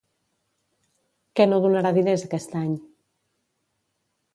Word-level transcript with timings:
Què 1.39 1.47
no 1.51 1.61
donarà 1.67 1.95
diners 2.01 2.27
aquest 2.31 2.59
any? 2.65 2.77